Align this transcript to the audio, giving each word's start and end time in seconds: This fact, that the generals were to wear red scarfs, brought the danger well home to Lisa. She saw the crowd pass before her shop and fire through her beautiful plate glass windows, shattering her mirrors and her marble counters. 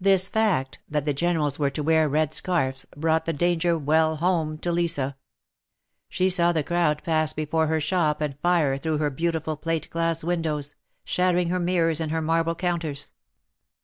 This 0.00 0.28
fact, 0.28 0.78
that 0.88 1.06
the 1.06 1.12
generals 1.12 1.58
were 1.58 1.70
to 1.70 1.82
wear 1.82 2.08
red 2.08 2.32
scarfs, 2.32 2.86
brought 2.96 3.24
the 3.24 3.32
danger 3.32 3.76
well 3.76 4.14
home 4.14 4.58
to 4.58 4.70
Lisa. 4.70 5.16
She 6.08 6.30
saw 6.30 6.52
the 6.52 6.62
crowd 6.62 7.02
pass 7.02 7.32
before 7.32 7.66
her 7.66 7.80
shop 7.80 8.20
and 8.20 8.38
fire 8.38 8.78
through 8.78 8.98
her 8.98 9.10
beautiful 9.10 9.56
plate 9.56 9.90
glass 9.90 10.22
windows, 10.22 10.76
shattering 11.02 11.48
her 11.48 11.58
mirrors 11.58 11.98
and 11.98 12.12
her 12.12 12.22
marble 12.22 12.54
counters. 12.54 13.10